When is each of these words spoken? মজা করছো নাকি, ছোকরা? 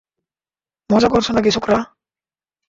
মজা 0.89 1.07
করছো 1.07 1.31
নাকি, 1.33 1.49
ছোকরা? 1.51 1.77